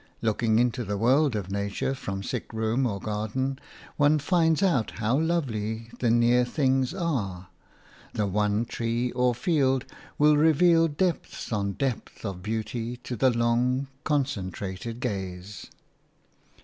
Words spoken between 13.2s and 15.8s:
long, concentrated gaze.